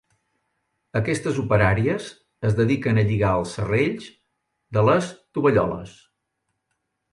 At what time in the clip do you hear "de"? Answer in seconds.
4.79-4.87